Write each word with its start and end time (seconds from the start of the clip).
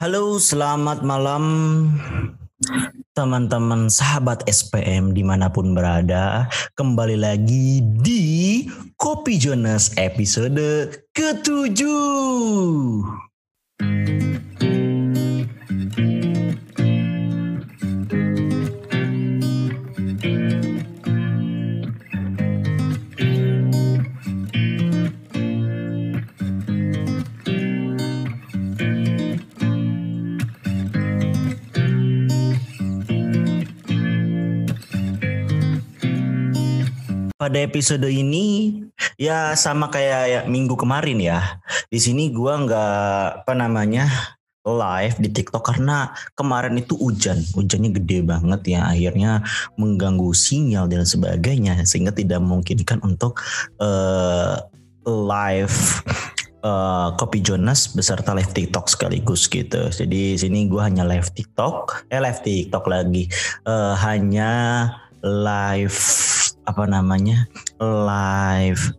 Halo, 0.00 0.40
selamat 0.40 1.04
malam 1.04 1.44
teman-teman 3.12 3.92
sahabat 3.92 4.48
SPM 4.48 5.12
di 5.12 5.20
mana 5.20 5.52
pun 5.52 5.76
berada. 5.76 6.48
Kembali 6.72 7.20
lagi 7.20 7.84
di 7.84 8.64
Kopi 8.96 9.36
Jonas 9.36 9.92
episode 10.00 10.88
ketujuh. 11.12 11.92
Pada 37.48 37.64
episode 37.64 38.04
ini 38.04 38.76
ya 39.16 39.56
sama 39.56 39.88
kayak 39.88 40.22
ya, 40.28 40.40
minggu 40.44 40.76
kemarin 40.76 41.16
ya. 41.16 41.40
Di 41.88 41.96
sini 41.96 42.28
gua 42.28 42.60
nggak 42.60 43.48
apa 43.48 43.52
namanya 43.56 44.04
live 44.68 45.16
di 45.16 45.32
TikTok 45.32 45.64
karena 45.64 46.12
kemarin 46.36 46.76
itu 46.76 46.92
hujan, 47.00 47.40
hujannya 47.56 47.96
gede 47.96 48.20
banget 48.20 48.76
ya 48.76 48.92
akhirnya 48.92 49.40
mengganggu 49.80 50.28
sinyal 50.36 50.92
dan 50.92 51.08
sebagainya 51.08 51.80
sehingga 51.88 52.12
tidak 52.12 52.44
memungkinkan 52.44 53.00
untuk 53.00 53.40
uh, 53.80 54.60
live 55.08 56.04
uh, 56.60 57.16
Kopi 57.16 57.40
Jonas 57.40 57.88
beserta 57.96 58.36
live 58.36 58.52
TikTok 58.52 58.92
sekaligus 58.92 59.48
gitu. 59.48 59.88
Jadi 59.88 60.36
sini 60.36 60.68
gue 60.68 60.84
hanya 60.84 61.08
live 61.08 61.32
TikTok, 61.32 62.12
eh 62.12 62.20
live 62.20 62.44
TikTok 62.44 62.84
lagi, 62.92 63.24
uh, 63.64 63.96
hanya 63.96 64.52
live 65.24 65.96
apa 66.68 66.84
namanya 66.84 67.48
live. 67.80 68.92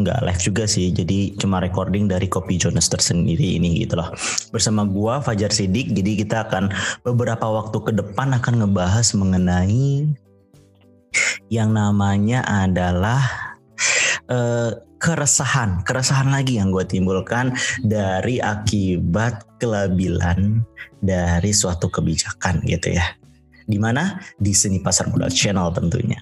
Nggak 0.00 0.20
live 0.24 0.40
juga 0.40 0.64
sih 0.64 0.88
jadi 0.94 1.36
cuma 1.36 1.60
recording 1.60 2.08
dari 2.08 2.24
Kopi 2.24 2.56
Jonas 2.56 2.88
tersendiri 2.88 3.60
ini 3.60 3.84
gitu 3.84 4.00
loh. 4.00 4.08
Bersama 4.54 4.86
gua 4.88 5.20
Fajar 5.20 5.52
Sidik 5.52 5.92
jadi 5.92 6.24
kita 6.24 6.48
akan 6.48 6.72
beberapa 7.04 7.44
waktu 7.44 7.78
ke 7.82 7.92
depan 7.98 8.32
akan 8.38 8.64
ngebahas 8.64 9.12
mengenai 9.12 10.08
yang 11.50 11.74
namanya 11.74 12.46
adalah 12.46 13.20
uh, 14.30 14.72
keresahan. 15.02 15.82
Keresahan 15.82 16.30
lagi 16.30 16.60
yang 16.60 16.70
gue 16.70 16.84
timbulkan 16.86 17.56
dari 17.82 18.38
akibat 18.38 19.58
kelabilan 19.58 20.62
dari 21.00 21.50
suatu 21.50 21.88
kebijakan 21.88 22.62
gitu 22.68 22.94
ya 22.94 23.19
di 23.70 23.78
mana? 23.78 24.18
Di 24.36 24.50
Seni 24.50 24.82
Pasar 24.82 25.06
Modal 25.08 25.30
Channel 25.30 25.70
tentunya. 25.70 26.18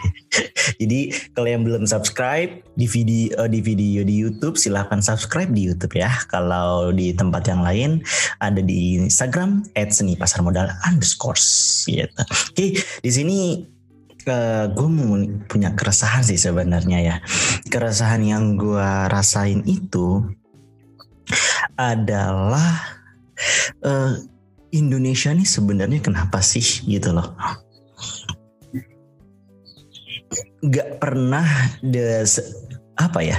Jadi 0.80 1.10
kalau 1.34 1.48
yang 1.50 1.66
belum 1.66 1.84
subscribe 1.90 2.62
di 2.78 2.86
video 2.86 3.34
uh, 3.34 3.50
di 3.50 3.58
video 3.58 4.06
di 4.06 4.14
YouTube 4.14 4.54
silahkan 4.54 5.02
subscribe 5.02 5.50
di 5.50 5.66
YouTube 5.66 5.98
ya. 5.98 6.14
Kalau 6.30 6.94
di 6.94 7.10
tempat 7.10 7.50
yang 7.50 7.66
lain 7.66 7.98
ada 8.38 8.62
di 8.62 9.02
Instagram 9.02 9.66
@seni_pasar_modal 9.74 10.70
underscore 10.86 11.40
gitu. 11.90 12.22
Oke, 12.54 12.78
di 12.78 13.10
sini 13.10 13.66
uh, 14.30 14.70
gue 14.70 14.88
punya 15.50 15.74
keresahan 15.74 16.22
sih 16.22 16.38
sebenarnya 16.38 16.98
ya. 17.02 17.16
Keresahan 17.66 18.22
yang 18.22 18.54
gue 18.54 18.88
rasain 19.10 19.66
itu 19.66 20.22
adalah 21.74 22.98
uh, 23.84 24.14
Indonesia 24.72 25.32
nih 25.32 25.48
sebenarnya 25.48 26.00
kenapa 26.02 26.44
sih 26.44 26.84
gitu 26.84 27.16
loh. 27.16 27.32
Gak 30.64 30.98
pernah 30.98 31.46
des, 31.80 32.42
apa 32.98 33.22
ya 33.22 33.38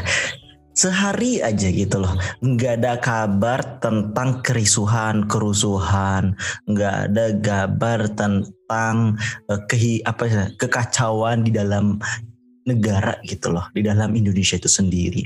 sehari 0.80 1.44
aja 1.44 1.68
gitu 1.68 2.00
loh. 2.00 2.16
Nggak 2.40 2.74
ada 2.80 2.94
kabar 3.04 3.60
tentang 3.84 4.40
kerisuhan 4.40 5.28
kerusuhan. 5.28 6.40
Nggak 6.72 6.96
ada 7.12 7.26
kabar 7.44 8.00
tentang 8.16 9.20
uh, 9.52 9.60
kehi 9.68 10.00
apa 10.08 10.24
ya 10.24 10.44
kekacauan 10.56 11.44
di 11.44 11.52
dalam 11.52 12.00
negara 12.70 13.18
gitu 13.26 13.50
loh 13.50 13.66
di 13.74 13.82
dalam 13.82 14.14
Indonesia 14.14 14.60
itu 14.62 14.70
sendiri 14.70 15.26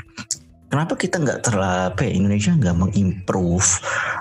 kenapa 0.73 0.97
kita 0.97 1.21
nggak 1.21 1.45
terlalu 1.45 2.09
ya, 2.09 2.11
Indonesia 2.17 2.51
nggak 2.57 2.77
mengimprove 2.81 3.69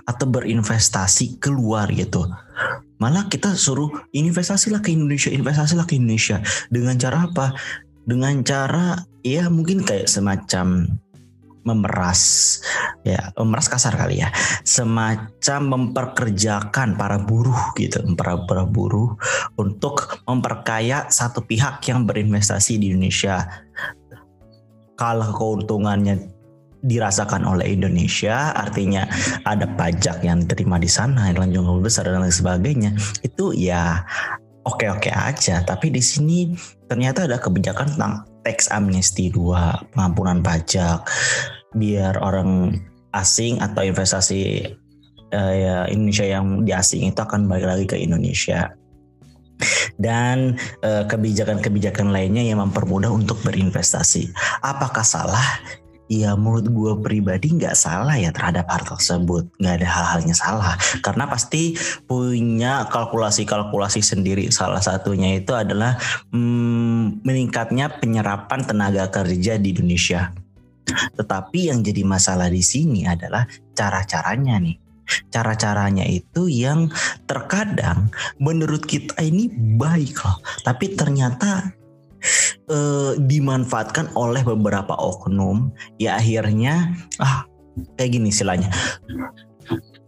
atau 0.04 0.26
berinvestasi 0.28 1.40
keluar 1.40 1.88
gitu? 1.88 2.28
Malah 3.00 3.32
kita 3.32 3.56
suruh 3.56 3.88
investasilah 4.12 4.84
ke 4.84 4.92
Indonesia 4.92 5.32
investasilah 5.32 5.88
ke 5.88 5.96
Indonesia. 5.96 6.44
Dengan 6.68 7.00
cara 7.00 7.24
apa? 7.24 7.56
Dengan 8.04 8.44
cara 8.44 9.00
ya 9.24 9.48
mungkin 9.48 9.80
kayak 9.80 10.12
semacam 10.12 10.92
memeras 11.62 12.58
ya 13.06 13.32
memeras 13.40 13.72
kasar 13.72 13.96
kali 13.96 14.20
ya. 14.20 14.28
Semacam 14.60 15.60
memperkerjakan 15.72 17.00
para 17.00 17.16
buruh 17.16 17.72
gitu 17.80 18.04
para, 18.12 18.36
para 18.44 18.68
buruh 18.68 19.16
untuk 19.56 20.20
memperkaya 20.28 21.08
satu 21.08 21.40
pihak 21.40 21.80
yang 21.88 22.04
berinvestasi 22.04 22.76
di 22.76 22.92
Indonesia. 22.92 23.48
Kalau 25.00 25.32
keuntungannya 25.32 26.31
dirasakan 26.82 27.46
oleh 27.46 27.78
Indonesia, 27.78 28.50
artinya 28.52 29.06
ada 29.46 29.70
pajak 29.78 30.26
yang 30.26 30.42
diterima 30.42 30.82
di 30.82 30.90
sana, 30.90 31.30
yang 31.30 31.38
lebih 31.46 31.86
besar 31.86 32.10
dan 32.10 32.26
lain 32.26 32.34
sebagainya, 32.34 32.90
itu 33.22 33.54
ya 33.54 34.02
oke-oke 34.66 35.10
aja. 35.10 35.62
Tapi 35.62 35.94
di 35.94 36.02
sini 36.02 36.52
ternyata 36.90 37.30
ada 37.30 37.38
kebijakan 37.38 37.94
tentang 37.94 38.14
tax 38.42 38.66
amnesty 38.74 39.30
dua, 39.30 39.78
pengampunan 39.94 40.42
pajak, 40.42 41.06
biar 41.78 42.18
orang 42.18 42.74
asing 43.14 43.62
atau 43.62 43.86
investasi 43.86 44.66
uh, 45.32 45.54
ya 45.54 45.76
Indonesia 45.86 46.26
yang 46.26 46.66
di 46.66 46.72
asing 46.74 47.12
itu 47.14 47.20
akan 47.20 47.46
balik 47.46 47.68
lagi 47.68 47.84
ke 47.86 47.96
Indonesia 48.00 48.72
dan 49.94 50.58
eh, 50.82 51.04
kebijakan-kebijakan 51.06 52.10
lainnya 52.10 52.42
yang 52.42 52.58
mempermudah 52.58 53.14
untuk 53.14 53.38
berinvestasi. 53.46 54.34
Apakah 54.58 55.06
salah? 55.06 55.44
Ya 56.12 56.36
menurut 56.36 56.68
gue 56.68 56.92
pribadi 57.00 57.56
nggak 57.56 57.72
salah 57.72 58.20
ya 58.20 58.28
terhadap 58.28 58.68
hal 58.68 58.84
tersebut. 58.84 59.48
Nggak 59.56 59.74
ada 59.80 59.88
hal-halnya 59.88 60.36
salah. 60.36 60.74
Karena 61.00 61.24
pasti 61.24 61.72
punya 62.04 62.84
kalkulasi-kalkulasi 62.92 64.04
sendiri. 64.04 64.52
Salah 64.52 64.84
satunya 64.84 65.40
itu 65.40 65.56
adalah 65.56 65.96
hmm, 66.36 67.24
meningkatnya 67.24 67.88
penyerapan 67.96 68.60
tenaga 68.68 69.08
kerja 69.08 69.56
di 69.56 69.72
Indonesia. 69.72 70.28
Tetapi 71.16 71.72
yang 71.72 71.80
jadi 71.80 72.04
masalah 72.04 72.52
di 72.52 72.60
sini 72.60 73.08
adalah 73.08 73.48
cara-caranya 73.72 74.60
nih. 74.60 74.76
Cara-caranya 75.32 76.04
itu 76.08 76.46
yang 76.48 76.92
terkadang 77.24 78.12
menurut 78.36 78.84
kita 78.84 79.16
ini 79.24 79.48
baik 79.50 80.20
loh. 80.20 80.38
Tapi 80.60 80.92
ternyata 80.92 81.81
uh, 82.72 83.12
dimanfaatkan 83.20 84.16
oleh 84.16 84.40
beberapa 84.42 84.96
oknum 84.96 85.70
ya 86.00 86.16
akhirnya 86.16 86.96
ah 87.20 87.44
kayak 88.00 88.18
gini 88.18 88.32
istilahnya. 88.32 88.72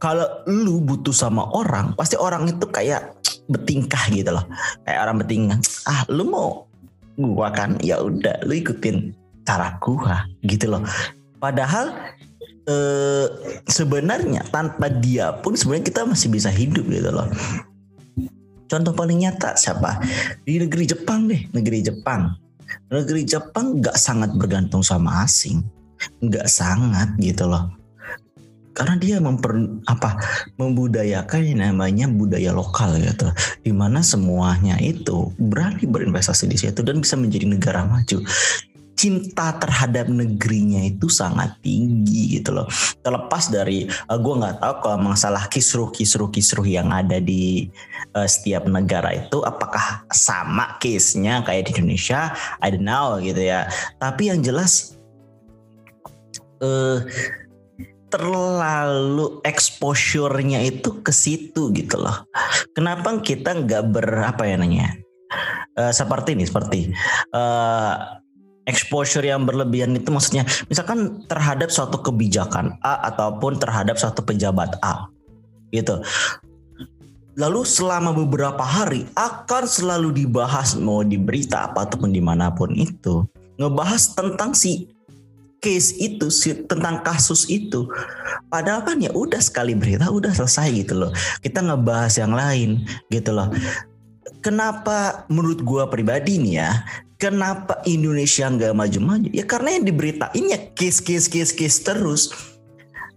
Kalau 0.00 0.26
lu 0.44 0.84
butuh 0.84 1.14
sama 1.14 1.48
orang 1.52 1.96
pasti 1.96 2.16
orang 2.20 2.48
itu 2.48 2.66
kayak 2.68 3.16
bertingkah 3.48 4.04
gitu 4.12 4.32
loh. 4.32 4.44
Kayak 4.84 5.00
orang 5.08 5.16
bertingkah 5.22 5.58
ah 5.88 6.00
lu 6.08 6.24
mau 6.28 6.68
gua 7.16 7.52
kan? 7.52 7.76
Ya 7.80 8.00
udah 8.00 8.42
lu 8.44 8.56
ikutin 8.58 9.16
cara 9.44 9.76
gua 9.80 10.28
gitu 10.44 10.68
loh. 10.68 10.84
Padahal 11.40 11.92
eh, 12.68 13.26
sebenarnya 13.68 14.44
tanpa 14.52 14.92
dia 14.92 15.32
pun 15.40 15.56
sebenarnya 15.56 15.88
kita 15.88 16.00
masih 16.04 16.28
bisa 16.28 16.52
hidup 16.52 16.84
gitu 16.84 17.08
loh. 17.08 17.28
Contoh 18.68 18.92
paling 18.92 19.24
nyata 19.24 19.56
siapa? 19.56 20.04
Di 20.44 20.60
negeri 20.60 20.84
Jepang 20.84 21.28
deh 21.30 21.48
negeri 21.52 21.80
Jepang 21.80 22.43
negeri 22.90 23.22
Jepang 23.26 23.80
nggak 23.80 23.96
sangat 23.98 24.30
bergantung 24.36 24.84
sama 24.84 25.24
asing. 25.24 25.64
Nggak 26.20 26.48
sangat 26.50 27.14
gitu 27.18 27.48
loh. 27.48 27.72
Karena 28.74 28.98
dia 28.98 29.22
memper 29.22 29.54
apa 29.86 30.18
membudayakan 30.58 31.46
yang 31.46 31.60
namanya 31.62 32.10
budaya 32.10 32.50
lokal 32.50 32.98
gitu. 32.98 33.30
Di 33.62 33.70
mana 33.70 34.02
semuanya 34.02 34.74
itu 34.82 35.30
berani 35.38 35.86
berinvestasi 35.86 36.50
di 36.50 36.58
situ 36.58 36.82
dan 36.82 36.98
bisa 36.98 37.14
menjadi 37.14 37.46
negara 37.46 37.86
maju 37.86 38.18
cinta 38.94 39.54
terhadap 39.58 40.06
negerinya 40.06 40.86
itu 40.86 41.10
sangat 41.10 41.58
tinggi 41.60 42.38
gitu 42.38 42.54
loh. 42.54 42.66
Terlepas 43.02 43.50
dari 43.50 43.86
uh, 43.86 44.14
eh, 44.14 44.18
gue 44.18 44.34
nggak 44.34 44.56
tahu 44.62 44.74
kalau 44.82 44.98
masalah 45.02 45.44
kisruh 45.50 45.90
kisruh 45.90 46.30
kisruh 46.30 46.66
yang 46.66 46.94
ada 46.94 47.18
di 47.18 47.68
uh, 48.14 48.26
setiap 48.26 48.66
negara 48.70 49.14
itu 49.14 49.42
apakah 49.42 50.06
sama 50.14 50.78
case-nya 50.78 51.42
kayak 51.42 51.70
di 51.70 51.70
Indonesia, 51.78 52.32
I 52.62 52.70
don't 52.72 52.86
know 52.86 53.18
gitu 53.18 53.42
ya. 53.42 53.66
Tapi 53.98 54.30
yang 54.30 54.40
jelas 54.40 54.94
uh, 56.62 57.02
terlalu 58.14 59.42
exposure-nya 59.42 60.62
itu 60.62 61.02
ke 61.02 61.10
situ 61.10 61.74
gitu 61.74 61.98
loh. 61.98 62.30
Kenapa 62.70 63.18
kita 63.18 63.58
nggak 63.58 63.90
berapa 63.90 64.42
ya 64.46 64.54
nanya? 64.54 64.94
Uh, 65.74 65.90
seperti 65.90 66.38
ini, 66.38 66.46
seperti 66.46 66.94
exposure 68.64 69.24
yang 69.24 69.44
berlebihan 69.44 69.92
itu 69.96 70.08
maksudnya 70.08 70.48
misalkan 70.68 71.24
terhadap 71.28 71.68
suatu 71.68 72.00
kebijakan 72.00 72.76
A 72.80 73.08
ataupun 73.12 73.60
terhadap 73.60 74.00
suatu 74.00 74.24
pejabat 74.24 74.76
A 74.80 75.08
gitu. 75.72 76.00
Lalu 77.34 77.66
selama 77.66 78.14
beberapa 78.14 78.62
hari 78.62 79.10
akan 79.18 79.66
selalu 79.66 80.14
dibahas 80.22 80.78
mau 80.78 81.02
di 81.02 81.18
berita 81.18 81.66
apa 81.66 81.82
ataupun 81.82 82.14
di 82.14 82.22
mana 82.22 82.54
pun 82.54 82.70
itu 82.70 83.26
ngebahas 83.58 84.14
tentang 84.14 84.54
si 84.54 84.94
case 85.58 85.96
itu 85.98 86.30
tentang 86.68 87.02
kasus 87.02 87.48
itu. 87.50 87.90
Padahal 88.52 88.86
kan 88.86 89.02
ya 89.02 89.10
udah 89.10 89.42
sekali 89.42 89.74
berita 89.74 90.12
udah 90.12 90.30
selesai 90.30 90.70
gitu 90.84 90.94
loh. 90.94 91.10
Kita 91.42 91.64
ngebahas 91.64 92.14
yang 92.20 92.36
lain 92.36 92.86
gitu 93.10 93.34
loh. 93.34 93.50
Kenapa 94.44 95.24
menurut 95.32 95.64
gua 95.64 95.88
pribadi 95.88 96.36
nih 96.36 96.54
ya 96.60 96.70
kenapa 97.24 97.80
Indonesia 97.88 98.52
nggak 98.52 98.76
maju-maju? 98.76 99.28
Ya 99.32 99.48
karena 99.48 99.80
yang 99.80 99.88
diberitain 99.88 100.44
ya 100.44 100.60
case 100.76 101.80
terus. 101.80 102.28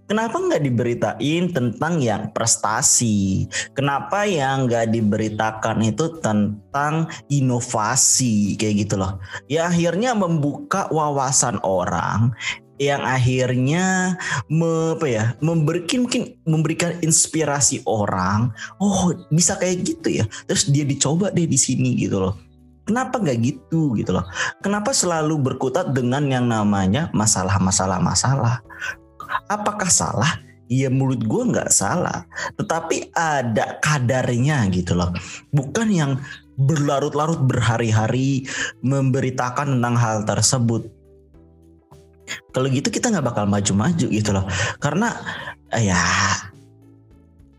Kenapa 0.07 0.39
nggak 0.39 0.63
diberitain 0.63 1.51
tentang 1.51 1.99
yang 1.99 2.31
prestasi? 2.31 3.43
Kenapa 3.75 4.23
yang 4.23 4.71
nggak 4.71 4.95
diberitakan 4.95 5.83
itu 5.83 6.23
tentang 6.23 7.11
inovasi 7.27 8.55
kayak 8.55 8.87
gitu 8.87 8.95
loh? 8.95 9.19
Ya 9.51 9.67
akhirnya 9.67 10.15
membuka 10.15 10.87
wawasan 10.87 11.59
orang 11.67 12.31
yang 12.79 13.03
akhirnya 13.03 14.15
me, 14.47 14.95
apa 14.95 15.07
ya 15.11 15.25
memberikan 15.43 16.07
mungkin 16.07 16.39
memberikan 16.47 16.95
inspirasi 17.03 17.83
orang. 17.83 18.55
Oh 18.79 19.11
bisa 19.27 19.59
kayak 19.59 19.83
gitu 19.83 20.23
ya. 20.23 20.25
Terus 20.47 20.71
dia 20.71 20.87
dicoba 20.87 21.35
deh 21.35 21.51
di 21.51 21.59
sini 21.59 21.99
gitu 21.99 22.23
loh 22.23 22.46
kenapa 22.87 23.19
nggak 23.19 23.37
gitu 23.43 23.93
gitu 23.99 24.15
loh 24.15 24.23
kenapa 24.63 24.95
selalu 24.95 25.35
berkutat 25.37 25.91
dengan 25.91 26.23
yang 26.31 26.47
namanya 26.47 27.11
masalah-masalah 27.11 27.99
masalah 27.99 28.63
Apakah 29.47 29.91
salah? 29.91 30.39
Ya 30.67 30.91
menurut 30.91 31.23
gue 31.23 31.43
nggak 31.47 31.71
salah, 31.71 32.27
tetapi 32.59 33.15
ada 33.15 33.79
kadarnya 33.79 34.67
gitu 34.67 34.99
loh. 34.99 35.15
Bukan 35.47 35.87
yang 35.87 36.19
berlarut-larut 36.59 37.39
berhari-hari 37.47 38.43
memberitakan 38.83 39.79
tentang 39.79 39.95
hal 39.95 40.27
tersebut. 40.27 40.91
Kalau 42.51 42.67
gitu 42.67 42.91
kita 42.91 43.07
nggak 43.15 43.31
bakal 43.31 43.47
maju-maju 43.47 44.07
gitu 44.11 44.35
loh. 44.35 44.43
Karena 44.83 45.15
ya 45.71 46.03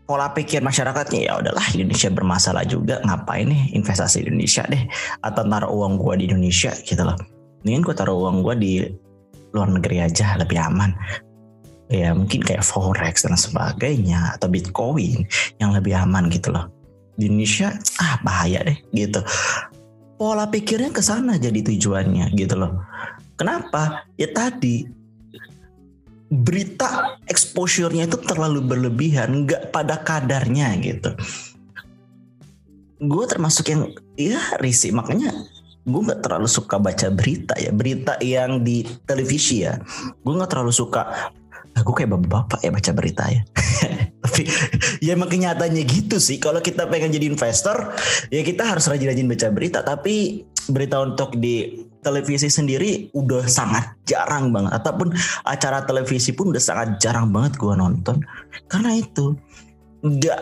pola 0.09 0.33
pikir 0.33 0.65
masyarakatnya 0.65 1.29
ya 1.29 1.37
udahlah 1.37 1.61
Indonesia 1.77 2.09
bermasalah 2.09 2.65
juga 2.65 2.97
ngapain 3.05 3.45
nih 3.45 3.77
investasi 3.77 4.25
di 4.25 4.33
Indonesia 4.33 4.65
deh? 4.65 4.89
Atau 5.21 5.45
taruh 5.45 5.69
uang 5.69 6.01
gue 6.01 6.13
di 6.17 6.23
Indonesia 6.33 6.73
gitu 6.81 7.05
loh. 7.05 7.13
Mendingan 7.61 7.85
gue 7.85 7.93
taruh 7.93 8.17
uang 8.17 8.41
gue 8.41 8.55
di 8.57 8.73
luar 9.53 9.69
negeri 9.69 10.01
aja 10.01 10.33
lebih 10.41 10.57
aman. 10.57 10.97
Ya 11.93 12.17
mungkin 12.17 12.41
kayak 12.41 12.65
forex 12.65 13.21
dan 13.21 13.37
sebagainya 13.37 14.33
atau 14.33 14.49
bitcoin 14.49 15.29
yang 15.61 15.77
lebih 15.77 15.93
aman 15.93 16.33
gitu 16.33 16.57
loh. 16.57 16.73
Di 17.13 17.29
Indonesia 17.29 17.77
ah 18.01 18.17
bahaya 18.25 18.65
deh 18.65 18.81
gitu. 18.97 19.21
Pola 20.17 20.49
pikirnya 20.49 20.89
ke 20.89 21.05
sana 21.05 21.37
jadi 21.37 21.61
tujuannya 21.61 22.33
gitu 22.33 22.57
loh. 22.57 22.81
Kenapa? 23.37 24.09
Ya 24.17 24.33
tadi 24.33 24.89
berita 26.29 27.17
exposure-nya 27.25 28.05
itu 28.05 28.17
terlalu 28.21 28.61
berlebihan 28.61 29.49
nggak 29.49 29.73
pada 29.73 29.97
kadarnya 30.05 30.77
gitu 30.81 31.13
gue 32.99 33.25
termasuk 33.25 33.65
yang 33.73 33.89
ya 34.13 34.37
risih 34.61 34.93
makanya 34.93 35.33
gue 35.89 36.01
nggak 36.05 36.21
terlalu 36.21 36.45
suka 36.45 36.77
baca 36.77 37.09
berita 37.09 37.57
ya 37.57 37.73
berita 37.73 38.21
yang 38.21 38.61
di 38.61 38.85
televisi 39.09 39.65
ya 39.65 39.81
gue 40.21 40.33
nggak 40.33 40.51
terlalu 40.51 40.69
suka 40.69 41.33
aku 41.79 41.95
kayak 41.95 42.11
bapak-bapak 42.11 42.59
ya 42.59 42.71
baca 42.75 42.91
berita 42.91 43.23
ya. 43.31 43.41
Tapi 44.23 44.41
ya 44.99 45.15
emang 45.15 45.31
kenyataannya 45.31 45.83
gitu 45.87 46.19
sih. 46.19 46.37
Kalau 46.37 46.59
kita 46.59 46.91
pengen 46.91 47.15
jadi 47.15 47.31
investor, 47.31 47.95
ya 48.27 48.41
kita 48.43 48.67
harus 48.67 48.85
rajin-rajin 48.91 49.27
baca 49.27 49.47
berita. 49.49 49.79
Tapi 49.81 50.43
berita 50.69 51.01
untuk 51.01 51.35
di 51.37 51.85
televisi 51.99 52.47
sendiri 52.47 53.11
udah 53.11 53.45
sangat 53.49 53.97
jarang 54.07 54.55
banget. 54.55 54.71
Ataupun 54.79 55.11
acara 55.43 55.83
televisi 55.83 56.31
pun 56.31 56.55
udah 56.55 56.61
sangat 56.61 57.01
jarang 57.03 57.29
banget 57.33 57.59
gue 57.59 57.73
nonton. 57.75 58.23
Karena 58.71 58.95
itu 58.95 59.35
nggak 59.99 60.41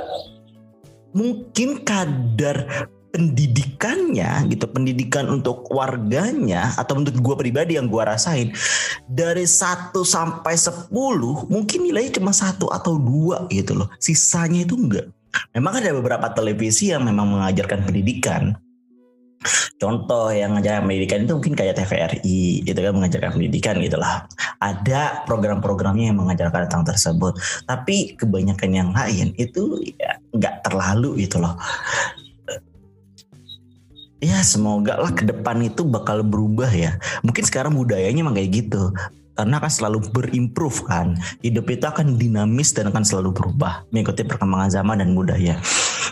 mungkin 1.17 1.81
kadar 1.81 2.87
pendidikannya 3.17 4.45
gitu 4.53 4.69
pendidikan 4.69 5.25
untuk 5.31 5.65
warganya 5.73 6.75
atau 6.77 7.01
untuk 7.01 7.17
gue 7.17 7.35
pribadi 7.39 7.73
yang 7.79 7.89
gue 7.89 8.03
rasain 8.03 8.53
dari 9.09 9.47
1 9.47 9.95
sampai 9.95 10.53
10 10.53 10.93
mungkin 11.49 11.79
nilainya 11.81 12.21
cuma 12.21 12.29
satu 12.35 12.69
atau 12.69 12.99
dua 13.01 13.49
gitu 13.49 13.73
loh 13.73 13.89
sisanya 13.97 14.67
itu 14.67 14.77
enggak 14.77 15.09
memang 15.57 15.81
ada 15.81 15.97
beberapa 15.97 16.29
televisi 16.35 16.93
yang 16.93 17.09
memang 17.09 17.39
mengajarkan 17.39 17.87
pendidikan 17.89 18.53
Contoh 19.77 20.33
yang 20.33 20.57
mengajarkan 20.57 20.89
pendidikan 20.89 21.19
itu 21.23 21.33
mungkin 21.37 21.53
kayak 21.53 21.77
TVRI 21.77 22.65
gitu 22.65 22.79
kan 22.81 22.93
mengajarkan 22.97 23.31
pendidikan 23.37 23.75
gitulah. 23.77 24.25
Ada 24.57 25.23
program-programnya 25.29 26.09
yang 26.09 26.17
mengajarkan 26.17 26.65
tentang 26.65 26.83
tersebut. 26.89 27.37
Tapi 27.69 28.17
kebanyakan 28.17 28.69
yang 28.73 28.89
lain 28.91 29.37
itu 29.37 29.81
ya 30.01 30.17
nggak 30.33 30.65
terlalu 30.65 31.25
gitu 31.25 31.37
loh 31.37 31.53
ya 34.17 34.41
semoga 34.41 34.97
lah 34.97 35.13
ke 35.13 35.23
depan 35.25 35.61
itu 35.61 35.85
bakal 35.85 36.25
berubah 36.25 36.69
ya. 36.73 36.97
Mungkin 37.21 37.45
sekarang 37.45 37.77
budayanya 37.77 38.25
emang 38.25 38.37
kayak 38.37 38.65
gitu. 38.65 38.89
Karena 39.37 39.61
akan 39.61 39.71
selalu 39.71 39.99
berimprove 40.09 40.81
kan. 40.89 41.15
Hidup 41.45 41.69
itu 41.69 41.85
akan 41.85 42.17
dinamis 42.17 42.73
dan 42.73 42.89
akan 42.89 43.05
selalu 43.05 43.37
berubah. 43.37 43.85
Mengikuti 43.93 44.25
perkembangan 44.25 44.73
zaman 44.73 44.99
dan 45.05 45.13
budaya. 45.13 45.61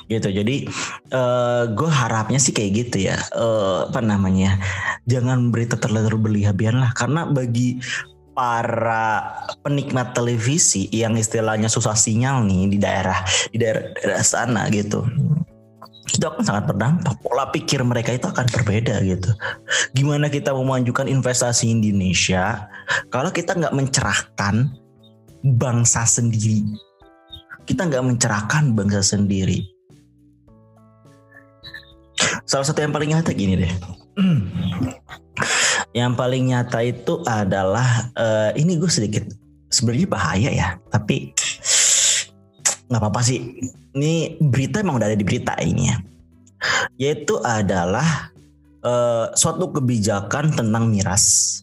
Gitu. 0.05 0.29
Jadi 0.29 0.69
uh, 1.09 1.65
gue 1.73 1.89
harapnya 1.89 2.37
sih 2.37 2.53
kayak 2.53 2.71
gitu 2.85 3.09
ya. 3.09 3.17
Uh, 3.33 3.89
apa 3.89 4.05
namanya. 4.05 4.61
Jangan 5.09 5.49
berita 5.49 5.75
terlalu 5.81 6.21
berlebihan 6.21 6.77
lah. 6.77 6.93
Karena 6.93 7.25
bagi 7.25 7.81
para 8.35 9.31
penikmat 9.63 10.11
televisi 10.11 10.91
yang 10.91 11.15
istilahnya 11.15 11.71
susah 11.71 11.95
sinyal 11.95 12.43
nih 12.43 12.67
di 12.67 12.77
daerah 12.77 13.23
di 13.47 13.57
daerah, 13.57 13.95
daerah 13.95 14.21
sana 14.27 14.67
gitu 14.67 15.07
itu 16.15 16.25
akan 16.25 16.43
sangat 16.43 16.63
berdampak. 16.71 17.13
Pola 17.19 17.51
pikir 17.51 17.83
mereka 17.83 18.15
itu 18.15 18.25
akan 18.31 18.47
berbeda 18.47 19.03
gitu. 19.03 19.31
Gimana 19.91 20.31
kita 20.31 20.55
memajukan 20.55 21.11
investasi 21.11 21.75
Indonesia 21.75 22.71
kalau 23.11 23.29
kita 23.35 23.55
nggak 23.55 23.75
mencerahkan 23.75 24.71
bangsa 25.43 26.07
sendiri? 26.07 26.63
Kita 27.67 27.85
nggak 27.91 28.05
mencerahkan 28.05 28.71
bangsa 28.71 29.03
sendiri. 29.03 29.59
Salah 32.47 32.63
satu 32.63 32.79
yang 32.79 32.95
paling 32.95 33.11
nyata 33.11 33.35
gini 33.35 33.59
deh. 33.59 33.73
yang 35.99 36.15
paling 36.15 36.53
nyata 36.53 36.79
itu 36.85 37.19
adalah 37.27 38.07
uh, 38.15 38.51
ini 38.55 38.79
gue 38.79 38.87
sedikit 38.87 39.27
sebenarnya 39.67 40.07
bahaya 40.07 40.49
ya, 40.53 40.67
tapi 40.87 41.35
nggak 42.89 43.01
apa-apa 43.01 43.21
sih. 43.25 43.39
Ini 43.95 44.41
berita 44.43 44.83
emang 44.83 44.99
udah 44.99 45.07
ada 45.07 45.17
di 45.17 45.25
berita 45.25 45.55
ini 45.61 45.89
ya. 45.89 45.97
Yaitu 46.99 47.39
adalah 47.41 48.31
uh, 48.83 49.31
suatu 49.33 49.71
kebijakan 49.71 50.53
tentang 50.53 50.91
miras. 50.91 51.61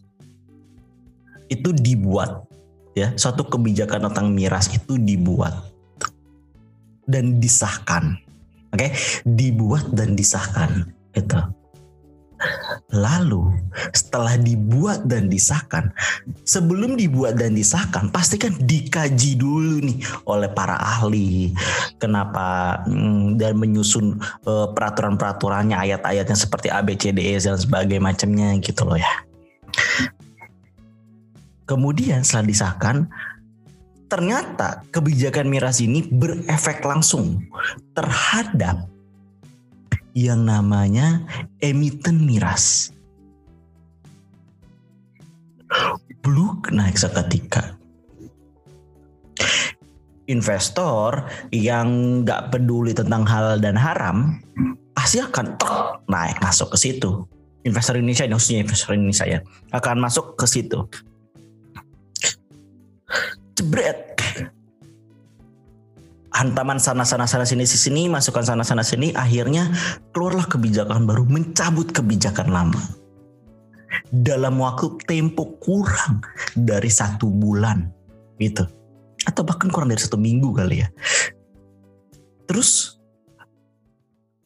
Itu 1.47 1.69
dibuat 1.75 2.49
ya, 2.97 3.13
suatu 3.13 3.45
kebijakan 3.45 4.09
tentang 4.09 4.33
miras 4.33 4.69
itu 4.73 4.97
dibuat 4.97 5.53
dan 7.05 7.37
disahkan. 7.37 8.17
Oke, 8.73 8.89
okay? 8.89 8.91
dibuat 9.27 9.85
dan 9.93 10.17
disahkan 10.17 10.89
itu. 11.13 11.37
Lalu 12.93 13.57
setelah 13.91 14.37
dibuat 14.37 15.09
dan 15.09 15.27
disahkan, 15.27 15.89
sebelum 16.45 16.93
dibuat 16.93 17.39
dan 17.39 17.57
disahkan, 17.57 18.13
pastikan 18.13 18.53
dikaji 18.61 19.39
dulu 19.39 19.81
nih 19.81 19.97
oleh 20.29 20.49
para 20.51 20.77
ahli. 20.77 21.51
Kenapa 21.97 22.79
hmm, 22.85 23.41
dan 23.41 23.57
menyusun 23.57 24.21
uh, 24.45 24.69
peraturan-peraturannya, 24.71 25.75
ayat-ayatnya 25.75 26.37
seperti 26.37 26.69
ABCDE 26.69 27.41
dan 27.41 27.57
sebagainya 27.57 28.03
macamnya 28.03 28.53
gitu 28.61 28.85
loh 28.85 28.99
ya. 28.99 29.13
Kemudian 31.63 32.21
setelah 32.21 32.45
disahkan, 32.45 32.95
ternyata 34.11 34.85
kebijakan 34.93 35.49
miras 35.49 35.81
ini 35.81 36.05
berefek 36.05 36.85
langsung 36.85 37.41
terhadap 37.97 38.92
yang 40.13 40.45
namanya 40.45 41.25
emiten 41.59 42.25
miras. 42.25 42.93
Blue 46.21 46.61
naik 46.69 46.95
seketika. 46.95 47.75
investor 50.31 51.27
yang 51.51 52.23
nggak 52.23 52.55
peduli 52.55 52.95
tentang 52.95 53.27
hal 53.27 53.59
dan 53.59 53.75
haram 53.75 54.39
pasti 54.95 55.19
akan 55.19 55.59
tok 55.59 56.07
naik 56.07 56.39
masuk 56.39 56.71
ke 56.71 56.77
situ. 56.79 57.27
Investor 57.67 57.99
Indonesia, 57.99 58.23
maksudnya 58.31 58.63
investor 58.63 58.95
Indonesia 58.95 59.25
ya, 59.27 59.39
akan 59.75 59.99
masuk 59.99 60.39
ke 60.39 60.47
situ. 60.47 60.79
Jebret. 63.59 64.12
Hantaman 66.33 66.81
sana 66.81 67.05
sana 67.05 67.29
sana 67.29 67.45
sini 67.45 67.69
sini 67.69 68.09
masukkan 68.09 68.41
sana 68.41 68.65
sana 68.65 68.81
sini 68.81 69.13
akhirnya 69.13 69.69
keluarlah 70.09 70.49
kebijakan 70.49 71.05
baru 71.05 71.29
mencabut 71.29 71.93
kebijakan 71.93 72.49
lama. 72.49 72.81
Dalam 74.09 74.57
waktu 74.57 74.97
tempo 75.05 75.61
kurang 75.61 76.25
dari 76.57 76.89
satu 76.89 77.29
bulan 77.29 77.85
gitu. 78.41 78.65
Atau 79.29 79.45
bahkan 79.45 79.69
kurang 79.69 79.93
dari 79.93 80.01
satu 80.01 80.17
minggu 80.17 80.57
kali 80.57 80.81
ya. 80.81 80.89
Terus 82.49 82.97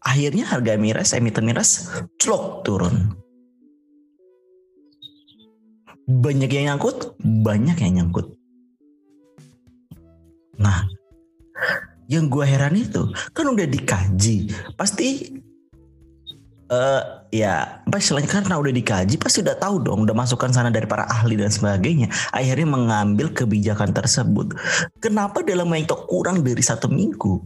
akhirnya 0.03 0.51
harga 0.51 0.75
miras 0.75 1.15
emiten 1.15 1.48
miras 1.48 1.88
clok 2.20 2.67
turun. 2.67 3.15
Banyak 6.08 6.51
yang 6.51 6.75
nyangkut 6.75 7.15
banyak 7.24 7.79
yang 7.79 8.03
nyangkut. 8.03 8.36
Nah 10.60 10.96
yang 12.07 12.31
gue 12.31 12.45
heran 12.47 12.75
itu 12.75 13.11
kan 13.35 13.47
udah 13.47 13.67
dikaji. 13.67 14.51
Pasti 14.79 15.39
uh, 16.71 17.03
ya 17.31 17.83
apa 17.83 17.97
istilahnya 17.99 18.31
karena 18.31 18.55
udah 18.55 18.71
dikaji 18.71 19.19
pasti 19.19 19.43
udah 19.43 19.59
tahu 19.59 19.83
dong 19.83 20.07
udah 20.07 20.15
masukkan 20.15 20.55
sana 20.55 20.71
dari 20.71 20.87
para 20.87 21.03
ahli 21.07 21.35
dan 21.35 21.51
sebagainya. 21.51 22.07
Akhirnya 22.31 22.67
mengambil 22.67 23.31
kebijakan 23.35 23.91
tersebut. 23.91 24.55
Kenapa 25.03 25.43
dalam 25.43 25.71
waktu 25.71 25.95
kurang 26.07 26.43
dari 26.43 26.63
satu 26.63 26.87
minggu 26.87 27.41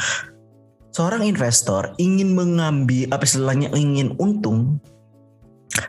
seorang 0.91 1.25
investor 1.25 1.93
ingin 2.01 2.33
mengambil 2.33 3.09
apa 3.13 3.23
istilahnya 3.25 3.69
ingin 3.77 4.17
untung, 4.17 4.81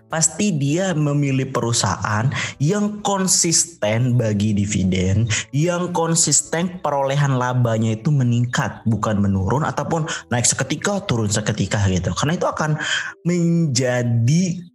pasti 0.08 0.54
dia 0.54 0.96
memilih 0.96 1.52
perusahaan 1.52 2.28
yang 2.60 3.00
konsisten 3.04 4.16
bagi 4.16 4.56
dividen, 4.56 5.28
yang 5.52 5.92
konsisten 5.92 6.80
perolehan 6.80 7.36
labanya 7.36 7.96
itu 7.96 8.08
meningkat, 8.08 8.84
bukan 8.88 9.20
menurun 9.20 9.64
ataupun 9.64 10.08
naik 10.32 10.48
seketika 10.48 11.04
turun 11.04 11.28
seketika 11.28 11.84
gitu. 11.88 12.12
Karena 12.16 12.36
itu 12.36 12.46
akan 12.48 12.80
menjadi 13.28 14.73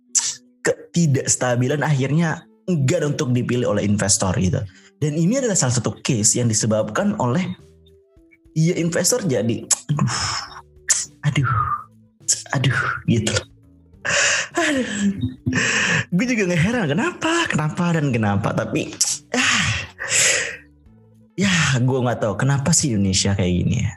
ketidakstabilan 0.64 1.82
akhirnya 1.86 2.44
enggak 2.70 3.02
untuk 3.06 3.34
dipilih 3.34 3.70
oleh 3.72 3.84
investor 3.86 4.34
gitu. 4.38 4.62
Dan 5.00 5.16
ini 5.16 5.40
adalah 5.40 5.56
salah 5.56 5.80
satu 5.80 5.96
case 6.04 6.38
yang 6.38 6.52
disebabkan 6.52 7.16
oleh 7.18 7.44
ya 8.58 8.76
investor 8.76 9.24
jadi 9.24 9.64
aduh 9.88 10.16
aduh 11.28 11.52
aduh 12.52 12.80
gitu. 13.08 13.34
Gue 16.12 16.26
juga 16.28 16.42
nggak 16.52 16.62
heran 16.62 16.86
kenapa, 16.90 17.34
kenapa 17.48 17.84
dan 17.96 18.12
kenapa 18.12 18.50
tapi 18.52 18.92
ah, 19.40 19.68
ya 21.40 21.80
gue 21.80 22.00
nggak 22.04 22.20
tahu 22.20 22.34
kenapa 22.36 22.76
sih 22.76 22.92
Indonesia 22.92 23.32
kayak 23.34 23.54
gini 23.56 23.78
ya. 23.88 23.94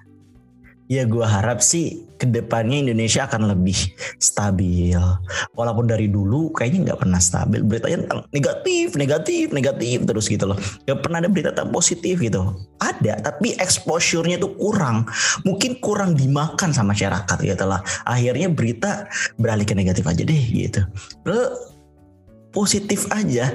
Ya 0.93 1.09
gue 1.09 1.25
harap 1.25 1.65
sih 1.65 2.05
ke 2.21 2.29
depannya 2.29 2.85
Indonesia 2.85 3.25
akan 3.25 3.49
lebih 3.49 3.97
stabil. 4.21 5.01
Walaupun 5.57 5.89
dari 5.89 6.13
dulu 6.13 6.53
kayaknya 6.53 6.93
nggak 6.93 7.01
pernah 7.01 7.17
stabil. 7.17 7.65
Beritanya 7.65 8.05
tentang 8.05 8.21
negatif, 8.29 8.93
negatif, 9.01 9.57
negatif 9.57 10.05
terus 10.05 10.29
gitu 10.29 10.53
loh. 10.53 10.61
Gak 10.85 11.01
pernah 11.01 11.25
ada 11.25 11.33
berita 11.33 11.49
tentang 11.49 11.73
positif 11.73 12.21
gitu. 12.21 12.45
Ada, 12.77 13.25
tapi 13.25 13.57
exposure-nya 13.57 14.37
tuh 14.37 14.53
kurang. 14.61 15.09
Mungkin 15.49 15.81
kurang 15.81 16.13
dimakan 16.13 16.77
sama 16.77 16.93
masyarakat 16.93 17.39
gitu 17.41 17.65
lah. 17.65 17.81
Akhirnya 18.05 18.53
berita 18.53 19.09
beralih 19.41 19.65
ke 19.65 19.73
negatif 19.73 20.05
aja 20.05 20.21
deh 20.29 20.43
gitu. 20.53 20.85
Lalu 21.25 21.57
positif 22.53 23.09
aja. 23.09 23.49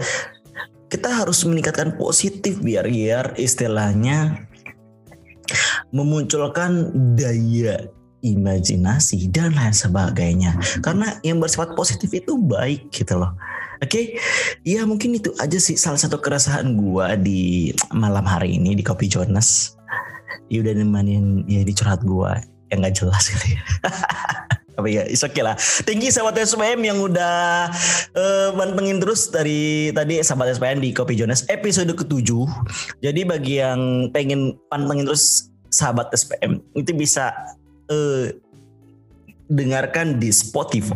Kita 0.90 1.22
harus 1.22 1.46
meningkatkan 1.46 2.00
positif 2.02 2.64
biar 2.66 2.90
biar 2.90 3.38
istilahnya 3.38 4.48
memunculkan 5.92 6.92
daya 7.16 7.88
imajinasi 8.26 9.30
dan 9.30 9.54
lain 9.54 9.74
sebagainya. 9.74 10.58
Karena 10.82 11.22
yang 11.22 11.38
bersifat 11.38 11.78
positif 11.78 12.10
itu 12.14 12.36
baik 12.36 12.90
gitu 12.90 13.18
loh. 13.18 13.34
Oke, 13.78 13.94
okay? 13.94 14.06
ya 14.66 14.90
mungkin 14.90 15.14
itu 15.22 15.30
aja 15.38 15.62
sih 15.62 15.78
salah 15.78 16.02
satu 16.02 16.18
keresahan 16.18 16.74
gua 16.74 17.14
di 17.14 17.70
malam 17.94 18.26
hari 18.26 18.58
ini 18.58 18.74
di 18.74 18.82
Kopi 18.82 19.06
Jonas. 19.06 19.78
Ya 20.50 20.66
udah 20.66 20.74
nemenin 20.82 21.46
ya 21.46 21.62
di 21.62 21.78
curhat 21.78 22.02
gua 22.02 22.42
yang 22.74 22.82
nggak 22.82 22.98
jelas 22.98 23.30
kali 23.30 23.54
ya. 23.54 23.62
Tapi 24.78 24.94
ya, 24.94 25.04
is 25.10 25.26
okay 25.26 25.42
lah. 25.42 25.58
Thank 25.58 26.06
you 26.06 26.14
sahabat 26.14 26.38
SPM 26.38 26.86
yang 26.86 27.02
udah 27.02 27.66
uh, 28.14 28.54
terus 29.02 29.34
dari 29.34 29.90
tadi 29.90 30.22
sahabat 30.22 30.54
SPM 30.54 30.78
di 30.86 30.94
Kopi 30.94 31.18
Jonas 31.18 31.50
episode 31.50 31.90
ke-7. 31.98 32.30
Jadi 33.02 33.22
bagi 33.26 33.58
yang 33.58 34.14
pengen 34.14 34.54
pantengin 34.70 35.10
terus 35.10 35.50
sahabat 35.74 36.14
SPM 36.14 36.62
itu 36.78 36.94
bisa 36.94 37.34
uh, 37.90 38.30
dengarkan 39.48 40.20
di 40.20 40.28
Spotify.fm 40.32 40.96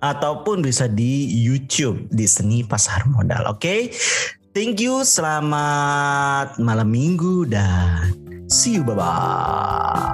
ataupun 0.00 0.64
bisa 0.64 0.88
di 0.88 1.28
YouTube 1.28 2.08
di 2.08 2.24
Seni 2.24 2.64
Pasar 2.64 3.04
Modal. 3.08 3.44
Oke, 3.52 3.60
okay? 3.60 3.80
thank 4.56 4.80
you. 4.80 5.04
Selamat 5.04 6.56
malam 6.56 6.88
minggu 6.88 7.44
dan 7.48 8.16
see 8.48 8.80
you. 8.80 8.84
Bye 8.84 8.96
bye. 8.96 10.10